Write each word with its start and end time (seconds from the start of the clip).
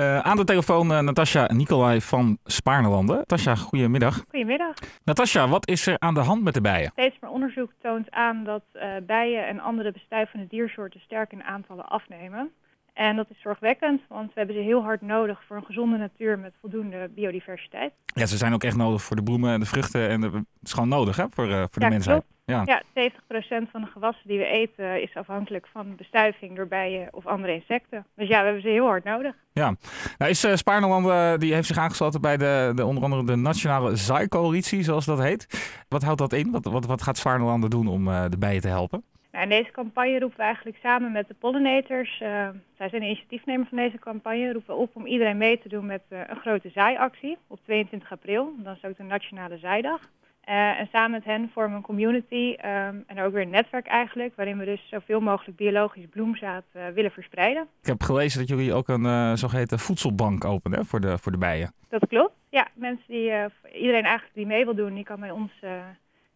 Uh, 0.00 0.18
aan 0.18 0.36
de 0.36 0.44
telefoon 0.44 0.90
uh, 0.90 0.98
Natasja 0.98 1.52
Nicolai 1.52 2.00
van 2.00 2.38
Spaarnelanden. 2.44 3.16
Natasja, 3.16 3.54
goedemiddag. 3.54 4.24
Goedemiddag. 4.28 4.74
Natasja, 5.04 5.48
wat 5.48 5.68
is 5.68 5.86
er 5.86 5.98
aan 5.98 6.14
de 6.14 6.20
hand 6.20 6.42
met 6.42 6.54
de 6.54 6.60
bijen? 6.60 6.90
Steeds 6.92 7.16
meer 7.20 7.30
onderzoek 7.30 7.72
toont 7.82 8.10
aan 8.10 8.44
dat 8.44 8.62
uh, 8.74 8.82
bijen 9.06 9.46
en 9.46 9.60
andere 9.60 9.92
bestuivende 9.92 10.46
diersoorten 10.46 11.00
sterk 11.00 11.32
in 11.32 11.42
aantallen 11.42 11.86
afnemen. 11.86 12.50
En 12.96 13.16
dat 13.16 13.30
is 13.30 13.40
zorgwekkend, 13.40 14.00
want 14.08 14.26
we 14.26 14.32
hebben 14.34 14.56
ze 14.56 14.62
heel 14.62 14.82
hard 14.82 15.00
nodig 15.00 15.42
voor 15.46 15.56
een 15.56 15.64
gezonde 15.64 15.96
natuur 15.96 16.38
met 16.38 16.54
voldoende 16.60 17.10
biodiversiteit. 17.14 17.92
Ja, 18.04 18.26
ze 18.26 18.36
zijn 18.36 18.52
ook 18.52 18.64
echt 18.64 18.76
nodig 18.76 19.02
voor 19.02 19.16
de 19.16 19.22
bloemen 19.22 19.52
en 19.52 19.60
de 19.60 19.66
vruchten. 19.66 20.08
En 20.08 20.20
de, 20.20 20.26
het 20.30 20.44
is 20.62 20.72
gewoon 20.72 20.88
nodig 20.88 21.16
hè, 21.16 21.24
voor, 21.30 21.46
voor 21.46 21.68
de 21.72 21.80
ja, 21.80 21.88
mensheid. 21.88 22.24
Ja. 22.44 22.62
ja, 22.64 22.82
70% 22.94 23.70
van 23.70 23.80
de 23.80 23.86
gewassen 23.86 24.28
die 24.28 24.38
we 24.38 24.44
eten 24.44 25.02
is 25.02 25.14
afhankelijk 25.14 25.66
van 25.72 25.96
bestuiving 25.96 26.56
door 26.56 26.66
bijen 26.66 27.08
of 27.10 27.26
andere 27.26 27.54
insecten. 27.54 28.06
Dus 28.14 28.28
ja, 28.28 28.38
we 28.38 28.44
hebben 28.44 28.62
ze 28.62 28.68
heel 28.68 28.86
hard 28.86 29.04
nodig. 29.04 29.34
Ja, 29.52 29.74
nou 30.18 30.30
is 30.30 30.44
uh, 30.44 31.34
die 31.38 31.54
heeft 31.54 31.66
zich 31.66 31.78
aangesloten 31.78 32.20
bij 32.20 32.36
de, 32.36 32.72
de 32.74 32.84
onder 32.84 33.02
andere 33.02 33.24
de 33.24 33.36
Nationale 33.36 33.96
Zaaicoalitie, 33.96 34.82
zoals 34.82 35.04
dat 35.04 35.22
heet. 35.22 35.46
Wat 35.88 36.02
houdt 36.02 36.18
dat 36.18 36.32
in? 36.32 36.50
Wat, 36.50 36.64
wat, 36.64 36.86
wat 36.86 37.02
gaat 37.02 37.16
Spaarnelanden 37.16 37.70
doen 37.70 37.86
om 37.86 38.04
de 38.04 38.38
bijen 38.38 38.60
te 38.60 38.68
helpen? 38.68 39.04
Nou, 39.36 39.48
in 39.48 39.56
deze 39.56 39.70
campagne 39.70 40.18
roepen 40.18 40.36
we 40.36 40.42
eigenlijk 40.42 40.76
samen 40.82 41.12
met 41.12 41.28
de 41.28 41.34
pollinators, 41.34 42.20
uh, 42.20 42.48
zij 42.76 42.88
zijn 42.88 43.00
de 43.00 43.06
initiatiefnemer 43.06 43.66
van 43.66 43.78
deze 43.78 43.98
campagne, 43.98 44.52
roepen 44.52 44.74
we 44.74 44.80
op 44.80 44.90
om 44.96 45.06
iedereen 45.06 45.36
mee 45.36 45.58
te 45.58 45.68
doen 45.68 45.86
met 45.86 46.02
een 46.08 46.36
grote 46.36 46.70
zaaiactie 46.74 47.38
op 47.46 47.58
22 47.64 48.12
april. 48.12 48.54
Dan 48.58 48.74
is 48.74 48.84
ook 48.84 48.96
de 48.96 49.02
Nationale 49.02 49.58
Zaaidag. 49.58 50.00
Uh, 50.00 50.80
en 50.80 50.88
samen 50.92 51.10
met 51.10 51.24
hen 51.24 51.50
vormen 51.52 51.70
we 51.70 51.76
een 51.76 51.82
community 51.82 52.56
um, 52.64 53.04
en 53.06 53.20
ook 53.20 53.32
weer 53.32 53.42
een 53.42 53.50
netwerk 53.50 53.86
eigenlijk, 53.86 54.36
waarin 54.36 54.58
we 54.58 54.64
dus 54.64 54.88
zoveel 54.90 55.20
mogelijk 55.20 55.56
biologisch 55.56 56.06
bloemzaad 56.10 56.64
willen 56.94 57.10
verspreiden. 57.10 57.68
Ik 57.80 57.86
heb 57.86 58.02
gelezen 58.02 58.38
dat 58.38 58.48
jullie 58.48 58.74
ook 58.74 58.88
een 58.88 59.36
zogeheten 59.36 59.78
voedselbank 59.78 60.44
openen 60.44 60.86
voor 60.86 61.00
de, 61.00 61.18
voor 61.18 61.32
de 61.32 61.38
bijen. 61.38 61.72
Dat 61.88 62.06
klopt. 62.08 62.34
Ja, 62.50 62.68
mensen 62.74 63.06
die, 63.06 63.32
iedereen 63.72 64.04
eigenlijk 64.04 64.34
die 64.34 64.46
mee 64.46 64.64
wil 64.64 64.74
doen, 64.74 64.94
die 64.94 65.04
kan 65.04 65.20
bij 65.20 65.30
ons 65.30 65.52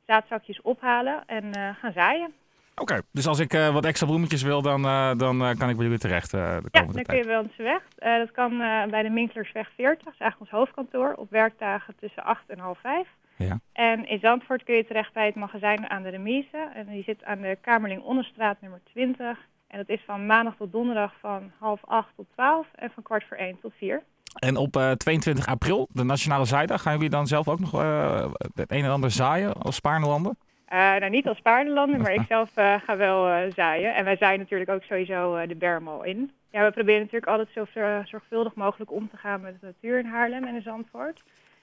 zaadzakjes 0.06 0.62
ophalen 0.62 1.22
en 1.26 1.54
gaan 1.54 1.92
zaaien. 1.92 2.32
Oké, 2.80 2.92
okay, 2.92 3.02
dus 3.12 3.26
als 3.26 3.38
ik 3.38 3.52
wat 3.52 3.84
extra 3.84 4.06
bloemetjes 4.06 4.42
wil, 4.42 4.62
dan, 4.62 4.82
dan 5.18 5.38
kan 5.38 5.68
ik 5.68 5.76
bij 5.76 5.84
jullie 5.84 5.98
terecht 5.98 6.30
de 6.30 6.36
Ja, 6.36 6.60
dan 6.82 6.92
tijd. 6.92 7.06
kun 7.06 7.16
je 7.16 7.24
bij 7.24 7.38
ons 7.38 7.56
weg. 7.56 7.82
dat 8.18 8.30
kan 8.32 8.58
bij 8.90 9.02
de 9.02 9.10
Minklersweg 9.10 9.70
40, 9.74 10.04
dat 10.04 10.12
is 10.12 10.20
eigenlijk 10.20 10.52
ons 10.52 10.60
hoofdkantoor, 10.60 11.12
op 11.14 11.30
werkdagen 11.30 11.94
tussen 12.00 12.24
8 12.24 12.42
en 12.46 12.58
half 12.58 12.78
5. 12.78 13.06
Ja. 13.36 13.60
En 13.72 14.08
in 14.08 14.18
Zandvoort 14.18 14.64
kun 14.64 14.74
je 14.74 14.86
terecht 14.86 15.12
bij 15.12 15.26
het 15.26 15.34
magazijn 15.34 15.90
aan 15.90 16.02
de 16.02 16.08
remise. 16.08 16.70
En 16.74 16.86
die 16.86 17.02
zit 17.02 17.24
aan 17.24 17.40
de 17.40 17.58
Kamerling 17.60 18.02
Onderstraat 18.02 18.60
nummer 18.60 18.80
20. 18.84 19.38
En 19.68 19.78
dat 19.78 19.88
is 19.88 20.02
van 20.06 20.26
maandag 20.26 20.56
tot 20.56 20.72
donderdag 20.72 21.12
van 21.20 21.52
half 21.58 21.80
acht 21.84 22.12
tot 22.16 22.26
twaalf 22.32 22.66
en 22.74 22.90
van 22.94 23.02
kwart 23.02 23.24
voor 23.28 23.36
één 23.36 23.58
tot 23.60 23.72
vier. 23.76 24.02
En 24.34 24.56
op 24.56 24.76
uh, 24.76 24.90
22 24.90 25.46
april, 25.46 25.88
de 25.92 26.04
Nationale 26.04 26.44
Zaaidag, 26.44 26.82
gaan 26.82 26.92
jullie 26.92 27.10
dan 27.10 27.26
zelf 27.26 27.48
ook 27.48 27.60
nog 27.60 27.74
uh, 27.82 28.26
het 28.54 28.70
een 28.72 28.84
en 28.84 28.90
ander 28.90 29.10
zaaien 29.10 29.52
als 29.52 29.74
Spaarnelanden? 29.74 30.38
Uh, 30.72 30.78
nou, 30.78 31.10
niet 31.10 31.26
als 31.26 31.36
Spaarnelanden, 31.36 32.00
maar 32.00 32.12
ik 32.12 32.26
zelf 32.34 32.56
uh, 32.56 32.74
ga 32.80 32.96
wel 32.96 33.50
zaaien. 33.52 33.94
En 33.94 34.04
wij 34.04 34.16
zaaien 34.16 34.38
natuurlijk 34.38 34.70
ook 34.70 34.82
sowieso 34.82 35.46
de 35.46 35.54
berm 35.54 35.88
al 35.88 36.04
in. 36.04 36.30
Ja, 36.50 36.64
we 36.64 36.70
proberen 36.70 37.00
natuurlijk 37.00 37.32
altijd 37.32 37.48
zo 37.52 37.66
zorgvuldig 38.04 38.54
mogelijk 38.54 38.92
om 38.92 39.10
te 39.10 39.16
gaan 39.16 39.40
met 39.40 39.60
de 39.60 39.66
natuur 39.66 39.98
in 39.98 40.06
Haarlem 40.06 40.44
en 40.44 40.54
in 40.54 40.62
Zandvoort. 40.62 41.22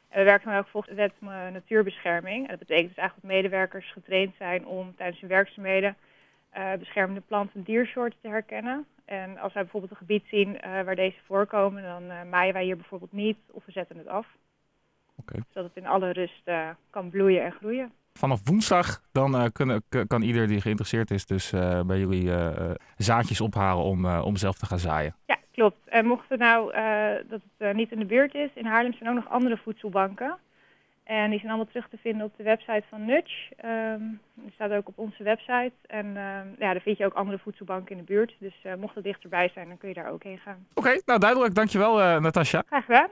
En 0.09 0.19
we 0.19 0.23
werken 0.23 0.50
dan 0.50 0.59
ook 0.59 0.67
volgens 0.67 0.95
de 0.95 1.02
wet 1.02 1.13
natuurbescherming. 1.52 2.44
En 2.44 2.50
dat 2.50 2.59
betekent 2.59 2.88
dus 2.88 2.97
eigenlijk 2.97 3.28
dat 3.28 3.41
medewerkers 3.41 3.91
getraind 3.91 4.35
zijn 4.38 4.66
om 4.66 4.95
tijdens 4.95 5.19
hun 5.19 5.30
werkzaamheden 5.30 5.95
uh, 6.58 6.73
beschermde 6.73 7.22
planten 7.22 7.55
en 7.55 7.63
diersoorten 7.63 8.19
te 8.22 8.28
herkennen. 8.28 8.85
En 9.05 9.38
als 9.38 9.53
wij 9.53 9.61
bijvoorbeeld 9.61 9.91
een 9.91 9.97
gebied 9.97 10.23
zien 10.28 10.50
uh, 10.50 10.61
waar 10.61 10.95
deze 10.95 11.17
voorkomen, 11.25 11.83
dan 11.83 12.03
uh, 12.03 12.23
maaien 12.23 12.53
wij 12.53 12.63
hier 12.63 12.75
bijvoorbeeld 12.75 13.11
niet 13.11 13.38
of 13.52 13.66
we 13.66 13.72
zetten 13.72 13.97
het 13.97 14.08
af. 14.08 14.28
Okay. 15.16 15.41
Zodat 15.50 15.69
het 15.73 15.83
in 15.83 15.89
alle 15.89 16.11
rust 16.11 16.50
kan 16.89 17.09
bloeien 17.09 17.44
en 17.44 17.52
groeien. 17.52 17.91
Vanaf 18.18 18.40
woensdag 18.44 19.02
dan 19.12 19.52
kunnen, 19.52 19.84
kan 20.08 20.22
ieder 20.22 20.47
die 20.47 20.62
geïnteresseerd 20.62 21.12
is 21.12 21.25
dus 21.25 21.50
bij 21.86 22.00
jullie 22.00 22.31
zaadjes 22.97 23.41
ophalen 23.41 23.84
om, 23.84 24.06
om 24.06 24.36
zelf 24.36 24.58
te 24.58 24.66
gaan 24.66 24.80
zaaien. 24.80 25.16
Ja, 25.25 25.38
klopt. 25.52 25.78
En 25.86 26.06
mocht 26.06 26.30
het 26.30 26.40
nou 26.40 26.75
uh, 26.75 27.30
dat 27.30 27.41
het 27.41 27.68
uh, 27.68 27.74
niet 27.74 27.91
in 27.91 28.00
de 28.00 28.06
buurt 28.06 28.34
is, 28.34 28.50
in 28.53 28.66
Haarlem 28.66 28.94
zijn 28.94 29.09
ook 29.09 29.16
nog 29.16 29.30
andere 29.30 29.58
voedselbanken. 29.58 30.38
En 31.03 31.30
die 31.30 31.40
zijn 31.40 31.52
allemaal 31.52 31.72
terug 31.72 31.90
te 31.90 31.97
vinden 31.97 32.25
op 32.25 32.38
de 32.38 32.44
website 32.44 32.84
van 32.90 33.06
Nudge. 33.06 33.53
Um, 33.66 34.20
die 34.34 34.52
staat 34.53 34.72
ook 34.72 34.88
op 34.88 34.97
onze 34.97 35.24
website. 35.24 35.72
En 35.88 36.06
uh, 36.06 36.16
ja, 36.59 36.74
daar 36.74 36.81
vind 36.81 36.97
je 36.97 37.06
ook 37.06 37.14
andere 37.14 37.38
voedselbanken 37.38 37.91
in 37.91 37.97
de 37.97 38.03
buurt. 38.14 38.36
Dus 38.40 38.53
mocht 38.80 38.96
het 38.96 39.03
dichterbij 39.03 39.50
zijn, 39.53 39.68
dan 39.68 39.78
kun 39.78 39.90
je 39.90 39.96
daar 39.96 40.12
ook 40.12 40.24
heen 40.24 40.38
gaan. 40.38 40.66
Oké, 40.74 40.88
okay, 40.88 41.02
nou 41.06 41.20
duidelijk. 41.20 41.56
Dankjewel 41.56 42.20
Natasja. 42.20 42.64
Graag 42.66 42.86
gedaan. 42.86 43.09